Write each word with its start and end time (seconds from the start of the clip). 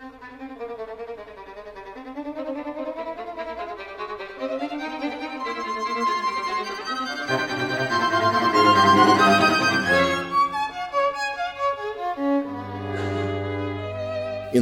In 0.00 0.06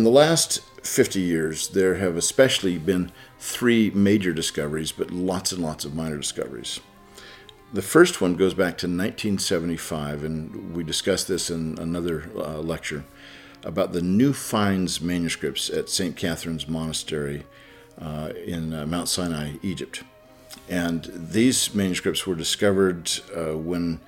the 0.05 0.11
last 0.11 0.61
50 0.83 1.21
years, 1.21 1.69
there 1.69 1.97
have 1.97 2.17
especially 2.17 2.79
been 2.79 3.13
three 3.39 3.91
major 3.91 4.33
discoveries, 4.33 4.91
but 4.91 5.11
lots 5.11 5.53
and 5.53 5.63
lots 5.63 5.85
of 5.85 5.95
minor 5.95 6.17
discoveries. 6.17 6.81
The 7.75 7.83
first 7.83 8.23
one 8.23 8.37
goes 8.37 8.55
back 8.55 8.79
to 8.79 8.87
1975, 8.87 10.25
and 10.25 10.75
we 10.75 10.83
discussed 10.83 11.29
this 11.29 11.51
in 11.51 11.79
another 11.79 12.31
uh, 12.35 12.61
lecture 12.61 13.05
about 13.65 13.93
the 13.93 14.03
New 14.03 14.33
Finds 14.33 15.01
manuscripts 15.01 15.71
at 15.71 15.89
St. 15.89 16.17
Catherine's 16.17 16.69
Monastery 16.69 17.45
uh, 18.01 18.33
in 18.45 18.73
uh, 18.73 18.87
Mount 18.87 19.09
Sinai, 19.09 19.55
Egypt. 19.63 20.03
And 20.69 21.11
these 21.15 21.75
manuscripts 21.75 22.27
were 22.27 22.35
discovered 22.35 23.11
uh, 23.37 23.57
when 23.57 24.01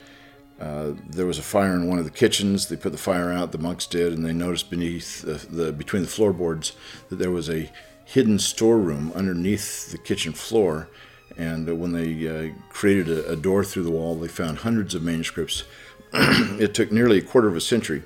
uh, 0.61 0.93
there 1.09 1.27
was 1.27 1.39
a 1.39 1.43
fire 1.43 1.75
in 1.75 1.89
one 1.89 1.99
of 1.99 2.05
the 2.05 2.11
kitchens. 2.11 2.67
They 2.69 2.77
put 2.77 2.93
the 2.93 2.99
fire 2.99 3.31
out, 3.31 3.53
the 3.53 3.59
monks 3.59 3.87
did, 3.87 4.13
and 4.13 4.25
they 4.25 4.33
noticed 4.33 4.71
beneath 4.71 5.23
the, 5.23 5.35
the 5.35 5.73
between 5.73 6.03
the 6.03 6.09
floorboards 6.09 6.73
that 7.09 7.17
there 7.17 7.31
was 7.31 7.49
a 7.49 7.71
hidden 8.05 8.39
storeroom 8.39 9.13
underneath 9.15 9.93
the 9.93 9.99
kitchen 9.99 10.33
floor. 10.33 10.89
And 11.37 11.79
when 11.79 11.93
they 11.93 12.27
uh, 12.27 12.53
created 12.71 13.09
a, 13.09 13.33
a, 13.33 13.37
door 13.37 13.63
through 13.63 13.85
the 13.85 13.93
wall, 13.93 14.17
they 14.17 14.27
found 14.27 14.59
hundreds 14.59 14.95
of 14.97 15.03
manuscripts. 15.03 15.63
it 16.13 16.75
took 16.75 16.91
nearly 16.91 17.19
a 17.19 17.23
quarter 17.23 17.47
of 17.47 17.55
a 17.55 17.61
century 17.61 18.03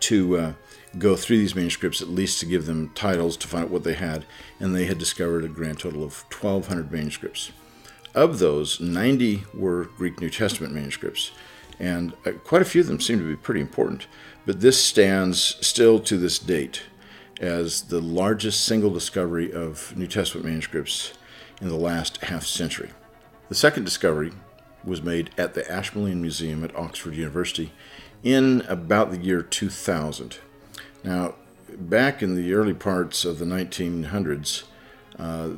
to 0.00 0.36
uh, 0.36 0.52
go 0.98 1.16
through 1.16 1.38
these 1.38 1.54
manuscripts, 1.54 2.00
at 2.00 2.08
least 2.08 2.40
to 2.40 2.46
give 2.46 2.66
them 2.66 2.90
titles 2.94 3.36
to 3.38 3.48
find 3.48 3.64
out 3.64 3.70
what 3.70 3.84
they 3.84 3.94
had. 3.94 4.24
And 4.60 4.74
they 4.74 4.86
had 4.86 4.98
discovered 4.98 5.44
a 5.44 5.48
grand 5.48 5.80
total 5.80 6.02
of 6.02 6.24
1,200 6.32 6.90
manuscripts. 6.90 7.52
Of 8.14 8.38
those, 8.38 8.80
90 8.80 9.44
were 9.52 9.84
Greek 9.96 10.20
New 10.20 10.30
Testament 10.30 10.72
manuscripts, 10.72 11.32
and 11.78 12.14
uh, 12.24 12.32
quite 12.32 12.62
a 12.62 12.66
few 12.66 12.80
of 12.80 12.86
them 12.86 13.00
seem 13.00 13.18
to 13.18 13.28
be 13.28 13.36
pretty 13.36 13.60
important. 13.60 14.06
But 14.46 14.60
this 14.60 14.82
stands 14.82 15.58
still 15.60 16.00
to 16.00 16.16
this 16.16 16.38
date 16.38 16.84
as 17.40 17.82
the 17.82 18.00
largest 18.00 18.64
single 18.64 18.90
discovery 18.90 19.52
of 19.52 19.94
New 19.96 20.06
Testament 20.06 20.46
manuscripts 20.46 21.12
in 21.60 21.68
the 21.68 21.76
last 21.76 22.24
half 22.24 22.46
century. 22.46 22.90
The 23.48 23.54
second 23.54 23.84
discovery 23.84 24.32
was 24.82 25.02
made 25.02 25.30
at 25.36 25.54
the 25.54 25.70
Ashmolean 25.70 26.22
Museum 26.22 26.64
at 26.64 26.74
Oxford 26.76 27.14
University 27.14 27.72
in 28.26 28.60
about 28.62 29.12
the 29.12 29.18
year 29.18 29.40
2000. 29.40 30.38
Now, 31.04 31.36
back 31.78 32.24
in 32.24 32.34
the 32.34 32.54
early 32.54 32.74
parts 32.74 33.24
of 33.24 33.38
the 33.38 33.44
1900s, 33.44 34.64
uh, 35.16 35.50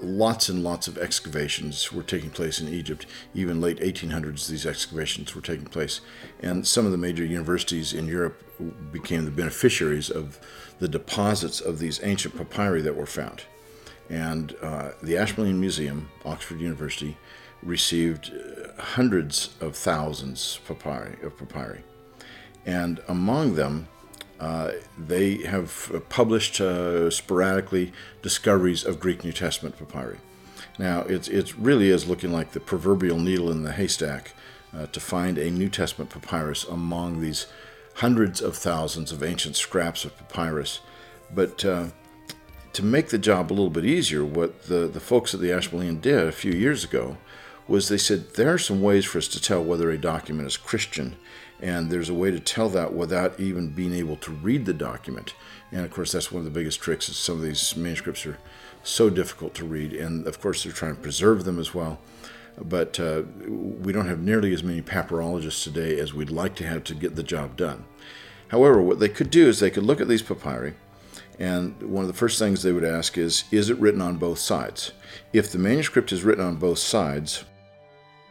lots 0.00 0.48
and 0.48 0.64
lots 0.64 0.88
of 0.88 0.98
excavations 0.98 1.92
were 1.92 2.02
taking 2.02 2.30
place 2.30 2.60
in 2.60 2.66
Egypt. 2.66 3.06
Even 3.32 3.60
late 3.60 3.78
1800s, 3.78 4.48
these 4.48 4.66
excavations 4.66 5.36
were 5.36 5.40
taking 5.40 5.66
place. 5.66 6.00
And 6.40 6.66
some 6.66 6.84
of 6.84 6.90
the 6.90 6.98
major 6.98 7.24
universities 7.24 7.92
in 7.92 8.08
Europe 8.08 8.42
became 8.90 9.24
the 9.24 9.30
beneficiaries 9.30 10.10
of 10.10 10.40
the 10.80 10.88
deposits 10.88 11.60
of 11.60 11.78
these 11.78 12.00
ancient 12.02 12.36
papyri 12.36 12.82
that 12.82 12.96
were 12.96 13.06
found. 13.06 13.44
And 14.10 14.56
uh, 14.60 14.90
the 15.00 15.16
Ashmolean 15.16 15.60
Museum, 15.60 16.08
Oxford 16.24 16.60
University, 16.60 17.18
received 17.62 18.32
uh, 18.32 18.82
hundreds 18.82 19.54
of 19.60 19.76
thousands 19.76 20.58
papyri, 20.66 21.22
of 21.22 21.38
papyri. 21.38 21.84
And 22.66 23.00
among 23.08 23.54
them, 23.54 23.88
uh, 24.38 24.72
they 24.98 25.36
have 25.44 26.04
published 26.08 26.60
uh, 26.60 27.10
sporadically 27.10 27.92
discoveries 28.20 28.84
of 28.84 29.00
Greek 29.00 29.24
New 29.24 29.32
Testament 29.32 29.78
papyri. 29.78 30.18
Now, 30.78 31.00
it's, 31.02 31.28
it 31.28 31.56
really 31.56 31.88
is 31.88 32.06
looking 32.06 32.32
like 32.32 32.52
the 32.52 32.60
proverbial 32.60 33.18
needle 33.18 33.50
in 33.50 33.62
the 33.62 33.72
haystack 33.72 34.34
uh, 34.76 34.86
to 34.86 35.00
find 35.00 35.38
a 35.38 35.50
New 35.50 35.70
Testament 35.70 36.10
papyrus 36.10 36.64
among 36.64 37.20
these 37.20 37.46
hundreds 37.94 38.42
of 38.42 38.56
thousands 38.56 39.10
of 39.10 39.22
ancient 39.22 39.56
scraps 39.56 40.04
of 40.04 40.16
papyrus. 40.18 40.80
But 41.34 41.64
uh, 41.64 41.86
to 42.74 42.84
make 42.84 43.08
the 43.08 43.18
job 43.18 43.50
a 43.50 43.54
little 43.54 43.70
bit 43.70 43.86
easier, 43.86 44.22
what 44.22 44.64
the, 44.64 44.86
the 44.86 45.00
folks 45.00 45.32
at 45.32 45.40
the 45.40 45.50
Ashmolean 45.50 46.00
did 46.00 46.26
a 46.26 46.32
few 46.32 46.52
years 46.52 46.84
ago 46.84 47.16
was 47.68 47.88
they 47.88 47.98
said 47.98 48.34
there 48.34 48.52
are 48.52 48.58
some 48.58 48.80
ways 48.80 49.04
for 49.04 49.18
us 49.18 49.28
to 49.28 49.40
tell 49.40 49.62
whether 49.62 49.90
a 49.90 49.98
document 49.98 50.46
is 50.46 50.56
Christian 50.56 51.16
and 51.60 51.90
there's 51.90 52.08
a 52.08 52.14
way 52.14 52.30
to 52.30 52.40
tell 52.40 52.68
that 52.70 52.92
without 52.92 53.38
even 53.40 53.68
being 53.68 53.94
able 53.94 54.16
to 54.16 54.30
read 54.30 54.66
the 54.66 54.74
document. 54.74 55.34
And 55.72 55.84
of 55.84 55.90
course, 55.90 56.12
that's 56.12 56.30
one 56.30 56.40
of 56.40 56.44
the 56.44 56.58
biggest 56.58 56.80
tricks. 56.80 57.08
Is 57.08 57.16
some 57.16 57.36
of 57.36 57.42
these 57.42 57.76
manuscripts 57.76 58.26
are 58.26 58.38
so 58.82 59.10
difficult 59.10 59.54
to 59.54 59.64
read, 59.64 59.92
and 59.92 60.26
of 60.26 60.40
course, 60.40 60.62
they're 60.62 60.72
trying 60.72 60.96
to 60.96 61.00
preserve 61.00 61.44
them 61.44 61.58
as 61.58 61.74
well. 61.74 61.98
But 62.60 63.00
uh, 63.00 63.22
we 63.46 63.92
don't 63.92 64.06
have 64.06 64.20
nearly 64.20 64.52
as 64.52 64.62
many 64.62 64.80
papyrologists 64.82 65.62
today 65.62 65.98
as 65.98 66.14
we'd 66.14 66.30
like 66.30 66.54
to 66.56 66.66
have 66.66 66.84
to 66.84 66.94
get 66.94 67.16
the 67.16 67.22
job 67.22 67.56
done. 67.56 67.84
However, 68.48 68.80
what 68.80 68.98
they 68.98 69.08
could 69.08 69.30
do 69.30 69.48
is 69.48 69.58
they 69.58 69.70
could 69.70 69.82
look 69.82 70.00
at 70.00 70.08
these 70.08 70.22
papyri, 70.22 70.74
and 71.38 71.82
one 71.82 72.02
of 72.02 72.08
the 72.08 72.14
first 72.14 72.38
things 72.38 72.62
they 72.62 72.72
would 72.72 72.84
ask 72.84 73.18
is, 73.18 73.44
is 73.50 73.68
it 73.68 73.78
written 73.78 74.00
on 74.00 74.16
both 74.16 74.38
sides? 74.38 74.92
If 75.32 75.50
the 75.50 75.58
manuscript 75.58 76.12
is 76.12 76.22
written 76.22 76.44
on 76.44 76.56
both 76.56 76.78
sides, 76.78 77.44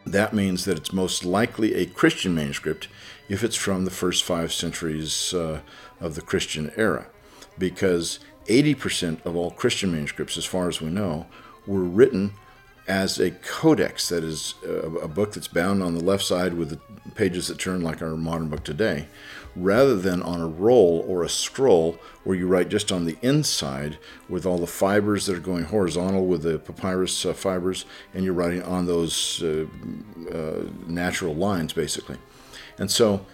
that 0.06 0.32
means 0.32 0.64
that 0.64 0.78
it's 0.78 0.92
most 0.92 1.24
likely 1.24 1.74
a 1.74 1.86
Christian 1.86 2.34
manuscript 2.34 2.88
if 3.28 3.42
it's 3.42 3.56
from 3.56 3.84
the 3.84 3.90
first 3.90 4.22
five 4.22 4.52
centuries 4.52 5.34
uh, 5.34 5.60
of 6.00 6.14
the 6.14 6.22
Christian 6.22 6.70
era, 6.76 7.08
because 7.58 8.20
80% 8.46 9.24
of 9.26 9.34
all 9.34 9.50
Christian 9.50 9.90
manuscripts, 9.90 10.38
as 10.38 10.44
far 10.44 10.68
as 10.68 10.80
we 10.80 10.90
know, 10.90 11.26
were 11.66 11.82
written 11.82 12.34
as 12.88 13.18
a 13.18 13.30
codex, 13.30 14.08
that 14.08 14.22
is, 14.22 14.54
a, 14.64 14.88
a 14.98 15.08
book 15.08 15.32
that's 15.32 15.48
bound 15.48 15.82
on 15.82 15.94
the 15.94 16.04
left 16.04 16.24
side 16.24 16.54
with 16.54 16.70
the 16.70 16.80
pages 17.14 17.48
that 17.48 17.58
turn 17.58 17.80
like 17.82 18.00
our 18.00 18.16
modern 18.16 18.48
book 18.48 18.62
today, 18.62 19.08
rather 19.56 19.96
than 19.96 20.22
on 20.22 20.40
a 20.40 20.46
roll 20.46 21.04
or 21.08 21.22
a 21.22 21.28
scroll 21.28 21.98
where 22.24 22.36
you 22.36 22.46
write 22.46 22.68
just 22.68 22.92
on 22.92 23.04
the 23.04 23.16
inside 23.22 23.98
with 24.28 24.46
all 24.46 24.58
the 24.58 24.66
fibers 24.66 25.26
that 25.26 25.36
are 25.36 25.40
going 25.40 25.64
horizontal 25.64 26.26
with 26.26 26.42
the 26.42 26.58
papyrus 26.58 27.26
uh, 27.26 27.32
fibers, 27.32 27.86
and 28.14 28.24
you're 28.24 28.34
writing 28.34 28.62
on 28.62 28.86
those 28.86 29.42
uh, 29.42 29.66
uh, 30.32 30.64
natural 30.86 31.34
lines, 31.34 31.72
basically. 31.72 32.18
And 32.78 32.90
so 32.90 33.26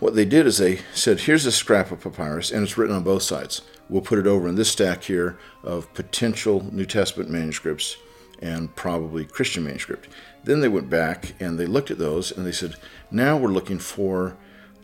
what 0.00 0.14
they 0.14 0.24
did 0.24 0.46
is 0.46 0.58
they 0.58 0.80
said, 0.92 1.20
here's 1.20 1.46
a 1.46 1.52
scrap 1.52 1.90
of 1.90 2.00
papyrus, 2.00 2.50
and 2.50 2.62
it's 2.62 2.76
written 2.76 2.96
on 2.96 3.04
both 3.04 3.22
sides. 3.22 3.62
We'll 3.88 4.02
put 4.02 4.18
it 4.18 4.26
over 4.26 4.48
in 4.48 4.56
this 4.56 4.70
stack 4.70 5.04
here 5.04 5.38
of 5.62 5.92
potential 5.94 6.68
New 6.72 6.86
Testament 6.86 7.30
manuscripts 7.30 7.96
and 8.40 8.74
probably 8.76 9.24
Christian 9.24 9.64
manuscript. 9.64 10.08
Then 10.44 10.60
they 10.60 10.68
went 10.68 10.90
back 10.90 11.34
and 11.40 11.58
they 11.58 11.66
looked 11.66 11.90
at 11.90 11.98
those 11.98 12.30
and 12.30 12.46
they 12.46 12.52
said, 12.52 12.76
now 13.10 13.36
we're 13.36 13.48
looking 13.48 13.78
for 13.78 14.36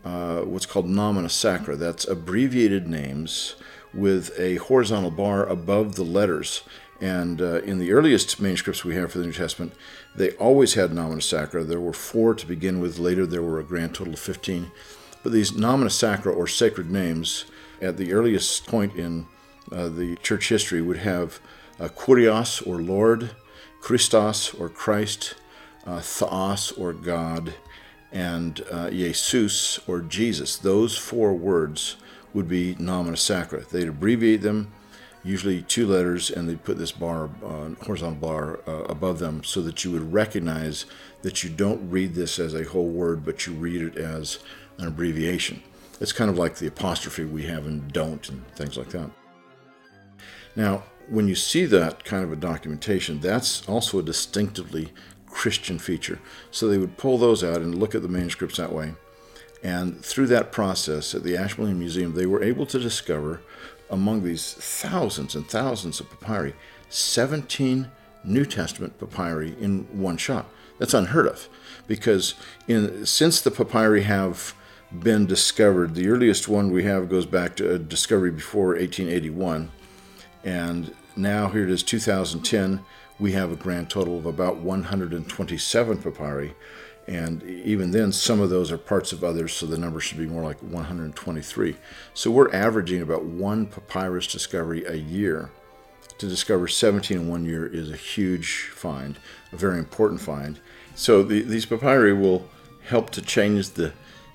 uh, 0.03 0.41
what's 0.41 0.65
called 0.65 0.87
nomina 0.87 1.29
sacra. 1.29 1.75
That's 1.75 2.07
abbreviated 2.07 2.87
names 2.87 3.55
with 3.93 4.37
a 4.39 4.55
horizontal 4.55 5.11
bar 5.11 5.45
above 5.45 5.95
the 5.95 6.03
letters. 6.03 6.63
And 6.99 7.41
uh, 7.41 7.61
in 7.61 7.79
the 7.79 7.91
earliest 7.91 8.39
manuscripts 8.39 8.83
we 8.83 8.95
have 8.95 9.11
for 9.11 9.19
the 9.19 9.25
New 9.25 9.33
Testament, 9.33 9.73
they 10.15 10.31
always 10.31 10.73
had 10.73 10.91
nomina 10.91 11.21
sacra. 11.21 11.63
There 11.63 11.79
were 11.79 11.93
four 11.93 12.33
to 12.33 12.45
begin 12.45 12.79
with. 12.79 12.97
Later, 12.97 13.25
there 13.25 13.41
were 13.41 13.59
a 13.59 13.63
grand 13.63 13.95
total 13.95 14.13
of 14.13 14.19
15. 14.19 14.71
But 15.21 15.31
these 15.31 15.51
nomina 15.51 15.89
sacra, 15.89 16.33
or 16.33 16.47
sacred 16.47 16.91
names, 16.91 17.45
at 17.81 17.97
the 17.97 18.13
earliest 18.13 18.67
point 18.67 18.95
in 18.95 19.27
uh, 19.71 19.89
the 19.89 20.15
church 20.17 20.49
history, 20.49 20.81
would 20.81 20.97
have 20.97 21.39
uh, 21.79 21.87
Kurios, 21.87 22.65
or 22.65 22.81
Lord, 22.81 23.31
Christos, 23.83 24.53
or 24.53 24.69
Christ, 24.69 25.35
uh, 25.85 25.99
Theos, 25.99 26.71
or 26.71 26.93
God, 26.93 27.53
and 28.13 28.63
uh, 28.71 28.89
Jesus, 28.89 29.77
or 29.85 29.99
Jesus. 29.99 30.55
Those 30.55 30.97
four 30.97 31.33
words 31.33 31.97
would 32.33 32.47
be 32.47 32.75
nomina 32.75 33.17
sacra. 33.17 33.65
They'd 33.65 33.89
abbreviate 33.89 34.41
them 34.41 34.71
usually 35.21 35.63
two 35.63 35.85
letters, 35.85 36.31
and 36.31 36.47
they 36.47 36.55
put 36.55 36.77
this 36.77 36.93
bar, 36.93 37.29
uh, 37.43 37.71
horizontal 37.85 38.19
bar, 38.21 38.61
uh, 38.65 38.83
above 38.83 39.19
them 39.19 39.43
so 39.43 39.61
that 39.61 39.83
you 39.83 39.91
would 39.91 40.13
recognize 40.13 40.85
that 41.21 41.43
you 41.43 41.49
don't 41.49 41.89
read 41.89 42.15
this 42.15 42.39
as 42.39 42.53
a 42.53 42.63
whole 42.63 42.87
word, 42.87 43.25
but 43.25 43.45
you 43.45 43.51
read 43.51 43.81
it 43.81 43.97
as 43.97 44.39
an 44.77 44.87
abbreviation. 44.87 45.61
It's 45.99 46.13
kind 46.13 46.29
of 46.29 46.37
like 46.37 46.55
the 46.55 46.67
apostrophe 46.67 47.25
we 47.25 47.43
have 47.43 47.67
in 47.67 47.85
don't 47.89 48.29
and 48.29 48.47
things 48.55 48.77
like 48.77 48.89
that. 48.91 49.09
Now, 50.55 50.83
when 51.09 51.27
you 51.27 51.35
see 51.35 51.65
that 51.65 52.03
kind 52.03 52.23
of 52.23 52.31
a 52.31 52.35
documentation, 52.35 53.19
that's 53.19 53.67
also 53.67 53.99
a 53.99 54.03
distinctively 54.03 54.91
Christian 55.27 55.79
feature. 55.79 56.19
So 56.51 56.67
they 56.67 56.77
would 56.77 56.97
pull 56.97 57.17
those 57.17 57.43
out 57.43 57.57
and 57.57 57.75
look 57.75 57.95
at 57.95 58.01
the 58.01 58.07
manuscripts 58.07 58.57
that 58.57 58.71
way. 58.71 58.93
And 59.63 60.03
through 60.03 60.27
that 60.27 60.51
process 60.51 61.15
at 61.15 61.23
the 61.23 61.37
Ashmolean 61.37 61.79
Museum, 61.79 62.13
they 62.13 62.25
were 62.25 62.43
able 62.43 62.65
to 62.67 62.79
discover 62.79 63.41
among 63.89 64.23
these 64.23 64.53
thousands 64.53 65.35
and 65.35 65.47
thousands 65.47 65.99
of 65.99 66.09
papyri, 66.09 66.53
17 66.89 67.89
New 68.25 68.45
Testament 68.45 68.99
papyri 68.99 69.55
in 69.59 69.87
one 69.91 70.17
shot. 70.17 70.47
That's 70.79 70.93
unheard 70.93 71.27
of 71.27 71.47
because 71.87 72.33
in, 72.67 73.05
since 73.05 73.41
the 73.41 73.51
papyri 73.51 74.03
have 74.03 74.53
been 74.99 75.25
discovered. 75.25 75.95
The 75.95 76.09
earliest 76.09 76.47
one 76.47 76.71
we 76.71 76.83
have 76.83 77.09
goes 77.09 77.25
back 77.25 77.55
to 77.57 77.73
a 77.73 77.79
discovery 77.79 78.31
before 78.31 78.69
1881, 78.69 79.71
and 80.43 80.93
now 81.15 81.49
here 81.49 81.63
it 81.63 81.69
is 81.69 81.83
2010. 81.83 82.83
We 83.19 83.33
have 83.33 83.51
a 83.51 83.55
grand 83.55 83.89
total 83.89 84.17
of 84.17 84.25
about 84.25 84.57
127 84.57 85.97
papyri, 85.97 86.53
and 87.07 87.43
even 87.43 87.91
then, 87.91 88.11
some 88.11 88.39
of 88.39 88.49
those 88.49 88.71
are 88.71 88.77
parts 88.77 89.11
of 89.11 89.23
others, 89.23 89.53
so 89.53 89.65
the 89.65 89.77
number 89.77 89.99
should 89.99 90.17
be 90.17 90.25
more 90.25 90.43
like 90.43 90.59
123. 90.59 91.75
So 92.13 92.31
we're 92.31 92.53
averaging 92.53 93.01
about 93.01 93.25
one 93.25 93.65
papyrus 93.65 94.27
discovery 94.27 94.85
a 94.85 94.95
year. 94.95 95.49
To 96.19 96.27
discover 96.29 96.67
17 96.67 97.17
in 97.17 97.27
one 97.27 97.43
year 97.43 97.65
is 97.65 97.89
a 97.89 97.97
huge 97.97 98.69
find, 98.73 99.17
a 99.51 99.57
very 99.57 99.79
important 99.79 100.21
find. 100.21 100.59
So 100.95 101.23
the, 101.23 101.41
these 101.41 101.65
papyri 101.65 102.13
will 102.13 102.47
help 102.87 103.09
to 103.11 103.21
change 103.21 103.71
the 103.71 103.93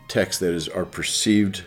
text 0.08 0.40
that 0.40 0.52
is 0.52 0.69
our 0.69 0.84
perceived 0.84 1.64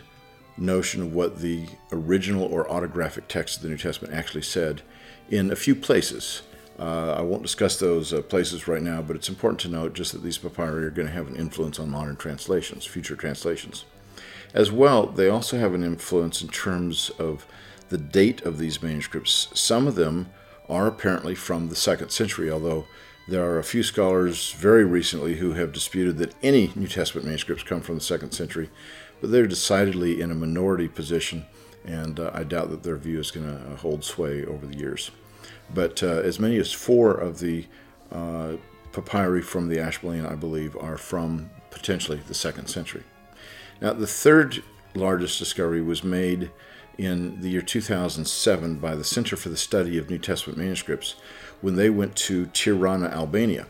notion 0.62 1.02
of 1.02 1.14
what 1.14 1.40
the 1.40 1.66
original 1.90 2.44
or 2.44 2.70
autographic 2.70 3.28
text 3.28 3.56
of 3.56 3.62
the 3.62 3.68
New 3.68 3.76
Testament 3.76 4.14
actually 4.14 4.42
said 4.42 4.82
in 5.30 5.50
a 5.50 5.56
few 5.56 5.74
places. 5.74 6.42
Uh, 6.78 7.14
I 7.18 7.20
won't 7.20 7.42
discuss 7.42 7.78
those 7.78 8.12
uh, 8.12 8.22
places 8.22 8.66
right 8.66 8.82
now, 8.82 9.02
but 9.02 9.16
it's 9.16 9.28
important 9.28 9.60
to 9.60 9.68
note 9.68 9.92
just 9.92 10.12
that 10.12 10.22
these 10.22 10.38
papyri 10.38 10.84
are 10.84 10.90
going 10.90 11.08
to 11.08 11.14
have 11.14 11.28
an 11.28 11.36
influence 11.36 11.78
on 11.78 11.90
modern 11.90 12.16
translations, 12.16 12.86
future 12.86 13.16
translations. 13.16 13.84
As 14.54 14.70
well, 14.72 15.06
they 15.06 15.28
also 15.28 15.58
have 15.58 15.74
an 15.74 15.84
influence 15.84 16.42
in 16.42 16.48
terms 16.48 17.10
of 17.18 17.46
the 17.88 17.98
date 17.98 18.42
of 18.42 18.58
these 18.58 18.82
manuscripts. 18.82 19.48
Some 19.54 19.86
of 19.86 19.96
them 19.96 20.30
are 20.68 20.86
apparently 20.86 21.34
from 21.34 21.68
the 21.68 21.76
second 21.76 22.10
century, 22.10 22.50
although 22.50 22.86
there 23.28 23.44
are 23.44 23.58
a 23.58 23.64
few 23.64 23.82
scholars 23.82 24.52
very 24.52 24.84
recently 24.84 25.36
who 25.36 25.52
have 25.52 25.72
disputed 25.72 26.18
that 26.18 26.34
any 26.42 26.72
New 26.74 26.88
Testament 26.88 27.26
manuscripts 27.26 27.62
come 27.62 27.80
from 27.80 27.94
the 27.96 28.00
second 28.00 28.32
century, 28.32 28.70
but 29.22 29.30
they're 29.30 29.46
decidedly 29.46 30.20
in 30.20 30.32
a 30.32 30.34
minority 30.34 30.88
position, 30.88 31.46
and 31.86 32.18
uh, 32.18 32.32
I 32.34 32.42
doubt 32.42 32.70
that 32.70 32.82
their 32.82 32.96
view 32.96 33.20
is 33.20 33.30
going 33.30 33.46
to 33.46 33.76
hold 33.76 34.04
sway 34.04 34.44
over 34.44 34.66
the 34.66 34.76
years. 34.76 35.12
But 35.72 36.02
uh, 36.02 36.08
as 36.08 36.40
many 36.40 36.58
as 36.58 36.72
four 36.72 37.12
of 37.12 37.38
the 37.38 37.66
uh, 38.10 38.54
papyri 38.92 39.40
from 39.40 39.68
the 39.68 39.78
Ashmolean, 39.78 40.26
I 40.26 40.34
believe, 40.34 40.76
are 40.76 40.98
from 40.98 41.50
potentially 41.70 42.20
the 42.26 42.34
second 42.34 42.66
century. 42.66 43.04
Now, 43.80 43.92
the 43.92 44.08
third 44.08 44.64
largest 44.92 45.38
discovery 45.38 45.82
was 45.82 46.02
made 46.02 46.50
in 46.98 47.40
the 47.40 47.48
year 47.48 47.62
2007 47.62 48.78
by 48.80 48.96
the 48.96 49.04
Center 49.04 49.36
for 49.36 49.50
the 49.50 49.56
Study 49.56 49.98
of 49.98 50.10
New 50.10 50.18
Testament 50.18 50.58
Manuscripts 50.58 51.14
when 51.60 51.76
they 51.76 51.90
went 51.90 52.16
to 52.16 52.46
Tirana, 52.46 53.06
Albania. 53.06 53.68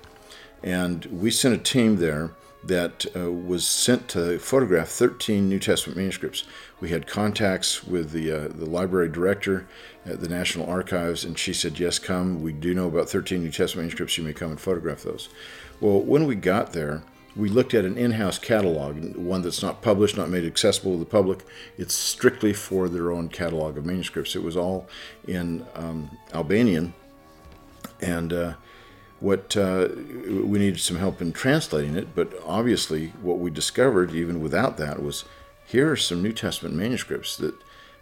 And 0.63 1.05
we 1.07 1.31
sent 1.31 1.55
a 1.55 1.59
team 1.59 1.97
there 1.97 2.31
that 2.65 3.07
uh, 3.17 3.33
was 3.33 3.67
sent 3.67 4.09
to 4.09 4.39
photograph 4.39 4.89
13 4.89 5.49
New 5.49 5.59
Testament 5.59 5.97
manuscripts. 5.97 6.45
We 6.81 6.91
had 6.91 7.07
contacts 7.07 7.85
with 7.85 8.13
the, 8.13 8.31
uh, 8.31 8.49
the 8.49 8.67
library 8.67 9.09
director 9.09 9.67
at 10.07 10.21
the 10.21 10.29
National 10.29 10.69
Archives, 10.69 11.25
and 11.25 11.39
she 11.39 11.53
said, 11.53 11.79
Yes, 11.79 11.99
come. 11.99 12.43
We 12.43 12.53
do 12.53 12.75
know 12.75 12.87
about 12.87 13.09
13 13.09 13.43
New 13.43 13.51
Testament 13.51 13.87
manuscripts. 13.87 14.17
You 14.17 14.25
may 14.25 14.33
come 14.33 14.51
and 14.51 14.61
photograph 14.61 15.03
those. 15.03 15.29
Well, 15.81 16.01
when 16.01 16.27
we 16.27 16.37
got 16.37 16.73
there, 16.73 17.03
we 17.35 17.49
looked 17.49 17.73
at 17.75 17.85
an 17.85 17.97
in 17.97 18.13
house 18.13 18.39
catalog, 18.39 19.17
one 19.17 19.43
that's 19.43 19.63
not 19.63 19.81
published, 19.81 20.17
not 20.17 20.29
made 20.29 20.45
accessible 20.45 20.93
to 20.93 20.99
the 20.99 21.07
public. 21.07 21.41
It's 21.79 21.95
strictly 21.95 22.53
for 22.53 22.89
their 22.89 23.11
own 23.11 23.29
catalog 23.29 23.79
of 23.79 23.87
manuscripts. 23.87 24.37
It 24.37 24.43
was 24.43 24.57
all 24.57 24.87
in 25.27 25.67
um, 25.75 26.11
Albanian. 26.35 26.93
And 28.01 28.33
uh, 28.33 28.55
what 29.23 29.57
uh, 29.57 29.89
we 29.95 30.59
needed 30.59 30.81
some 30.81 30.97
help 30.97 31.23
in 31.23 31.33
translating 31.33 31.97
it, 31.97 32.15
but 32.15 32.33
obviously, 32.45 33.09
what 33.23 33.39
we 33.39 33.51
discovered, 33.51 34.13
even 34.13 34.41
without 34.41 34.77
that, 34.79 35.03
was 35.03 35.25
here 35.65 35.93
are 35.93 35.97
some 35.97 36.23
New 36.23 36.33
Testament 36.33 36.75
manuscripts 36.75 37.37
that 37.37 37.55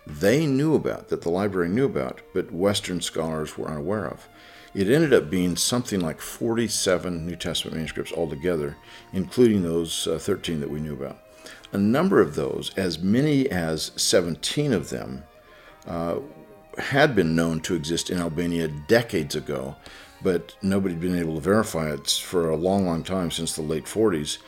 they 0.07 0.47
knew 0.47 0.75
about, 0.75 1.09
that 1.09 1.23
the 1.23 1.31
library 1.31 1.69
knew 1.69 1.85
about, 1.85 2.21
but 2.33 2.53
Western 2.53 3.01
scholars 3.01 3.59
were 3.59 3.69
unaware 3.69 4.07
of. 4.07 4.29
It 4.75 4.89
ended 4.89 5.13
up 5.13 5.29
being 5.29 5.57
something 5.57 6.01
like 6.01 6.21
47 6.21 7.27
New 7.27 7.37
Testament 7.37 7.77
manuscripts 7.77 8.13
altogether, 8.13 8.77
including 9.13 9.63
those 9.63 10.07
uh, 10.07 10.19
13 10.19 10.61
that 10.61 10.71
we 10.71 10.81
knew 10.81 10.95
about. 10.95 11.19
A 11.73 11.79
number 11.79 12.21
of 12.21 12.35
those, 12.35 12.73
as 12.77 12.99
many 12.99 13.49
as 13.51 13.93
17 13.97 14.73
of 14.73 14.91
them, 14.91 15.25
uh, 15.87 16.21
had 16.79 17.15
been 17.15 17.35
known 17.35 17.61
to 17.61 17.75
exist 17.75 18.11
in 18.11 18.19
Albania 18.19 18.69
decades 18.69 19.35
ago, 19.35 19.77
but 20.23 20.55
nobody 20.63 20.95
had 20.95 21.01
been 21.01 21.19
able 21.19 21.35
to 21.35 21.41
verify 21.41 21.93
it 21.93 22.09
for 22.09 22.51
a 22.51 22.57
long, 22.57 22.87
long 22.87 23.03
time 23.03 23.31
since 23.31 23.55
the 23.55 23.63
late 23.63 23.85
40s 23.85 24.39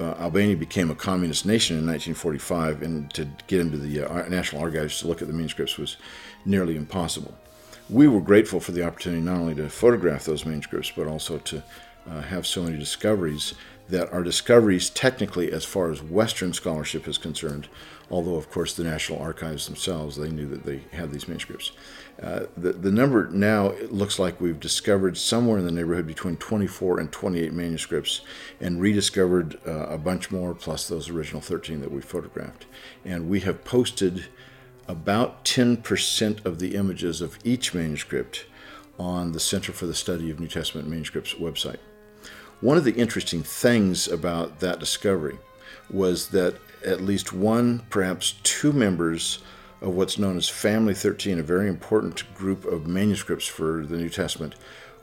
uh, 0.00 0.14
Albania 0.20 0.56
became 0.56 0.90
a 0.90 0.94
communist 0.94 1.44
nation 1.44 1.76
in 1.76 1.86
1945, 1.86 2.82
and 2.82 3.12
to 3.14 3.28
get 3.46 3.60
into 3.60 3.76
the 3.76 4.02
uh, 4.02 4.28
National 4.28 4.62
Archives 4.62 5.00
to 5.00 5.08
look 5.08 5.20
at 5.22 5.28
the 5.28 5.34
manuscripts 5.34 5.76
was 5.76 5.96
nearly 6.44 6.76
impossible. 6.76 7.34
We 7.90 8.06
were 8.06 8.20
grateful 8.20 8.60
for 8.60 8.72
the 8.72 8.86
opportunity 8.86 9.22
not 9.22 9.38
only 9.38 9.54
to 9.56 9.68
photograph 9.68 10.24
those 10.24 10.44
manuscripts, 10.44 10.92
but 10.94 11.06
also 11.06 11.38
to 11.38 11.62
uh, 12.08 12.20
have 12.22 12.46
so 12.46 12.62
many 12.62 12.78
discoveries 12.78 13.54
that 13.88 14.12
our 14.12 14.22
discoveries 14.22 14.90
technically 14.90 15.50
as 15.50 15.64
far 15.64 15.90
as 15.90 16.02
Western 16.02 16.52
scholarship 16.52 17.08
is 17.08 17.18
concerned, 17.18 17.68
although, 18.10 18.36
of 18.36 18.50
course, 18.50 18.74
the 18.74 18.84
National 18.84 19.20
Archives 19.20 19.66
themselves, 19.66 20.16
they 20.16 20.30
knew 20.30 20.46
that 20.46 20.64
they 20.64 20.82
had 20.92 21.10
these 21.10 21.28
manuscripts. 21.28 21.72
Uh, 22.22 22.46
the, 22.56 22.72
the 22.72 22.90
number 22.90 23.28
now 23.30 23.72
looks 23.90 24.18
like 24.18 24.40
we've 24.40 24.58
discovered 24.58 25.16
somewhere 25.16 25.58
in 25.58 25.66
the 25.66 25.72
neighborhood 25.72 26.06
between 26.06 26.36
24 26.36 27.00
and 27.00 27.12
28 27.12 27.52
manuscripts 27.52 28.22
and 28.60 28.80
rediscovered 28.80 29.58
uh, 29.66 29.86
a 29.88 29.98
bunch 29.98 30.30
more 30.30 30.54
plus 30.54 30.88
those 30.88 31.08
original 31.08 31.40
13 31.40 31.80
that 31.80 31.92
we 31.92 32.00
photographed. 32.00 32.66
And 33.04 33.28
we 33.28 33.40
have 33.40 33.64
posted 33.64 34.26
about 34.88 35.44
10% 35.44 36.44
of 36.44 36.58
the 36.58 36.74
images 36.74 37.20
of 37.20 37.38
each 37.44 37.74
manuscript 37.74 38.46
on 38.98 39.32
the 39.32 39.40
Center 39.40 39.72
for 39.72 39.86
the 39.86 39.94
Study 39.94 40.30
of 40.30 40.40
New 40.40 40.48
Testament 40.48 40.88
Manuscripts 40.88 41.34
website. 41.34 41.78
One 42.60 42.76
of 42.76 42.84
the 42.84 42.94
interesting 42.94 43.44
things 43.44 44.08
about 44.08 44.58
that 44.58 44.80
discovery 44.80 45.38
was 45.90 46.28
that 46.28 46.56
at 46.84 47.00
least 47.00 47.32
one, 47.32 47.80
perhaps 47.90 48.34
two 48.42 48.72
members 48.72 49.40
of 49.80 49.94
what's 49.94 50.18
known 50.18 50.36
as 50.36 50.48
Family 50.48 50.94
13, 50.94 51.38
a 51.38 51.42
very 51.42 51.68
important 51.68 52.32
group 52.34 52.64
of 52.64 52.86
manuscripts 52.86 53.46
for 53.46 53.84
the 53.86 53.96
New 53.96 54.08
Testament, 54.08 54.54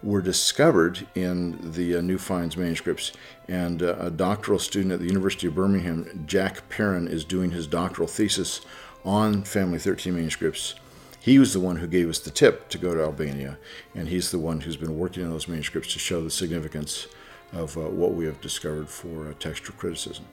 were 0.04 0.22
discovered 0.22 1.08
in 1.16 1.72
the 1.72 1.96
uh, 1.96 2.02
New 2.02 2.18
Finds 2.18 2.58
manuscripts. 2.58 3.12
And 3.48 3.82
uh, 3.82 3.96
a 4.00 4.12
doctoral 4.12 4.60
student 4.60 4.94
at 4.94 5.00
the 5.00 5.08
University 5.08 5.48
of 5.48 5.56
Birmingham, 5.56 6.24
Jack 6.28 6.68
Perrin, 6.70 7.08
is 7.08 7.24
doing 7.24 7.52
his 7.52 7.68
doctoral 7.68 8.08
thesis 8.08 8.62
on 9.04 9.44
Family 9.44 9.80
13 9.80 10.14
manuscripts. 10.14 10.76
He 11.20 11.40
was 11.40 11.54
the 11.54 11.60
one 11.60 11.78
who 11.78 11.88
gave 11.88 12.08
us 12.08 12.20
the 12.20 12.30
tip 12.30 12.70
to 12.70 12.78
go 12.78 12.94
to 12.94 13.02
Albania, 13.02 13.58
and 13.96 14.08
he's 14.08 14.30
the 14.30 14.38
one 14.38 14.62
who's 14.62 14.78
been 14.78 15.00
working 15.00 15.24
on 15.24 15.32
those 15.32 15.48
manuscripts 15.48 15.92
to 15.94 16.00
show 16.00 16.24
the 16.24 16.30
significance 16.30 17.08
of 17.52 17.76
uh, 17.78 17.82
what 17.82 18.14
we 18.14 18.26
have 18.26 18.40
discovered 18.42 18.90
for 18.90 19.28
uh, 19.28 19.34
textual 19.40 19.76
criticism. 19.76 20.26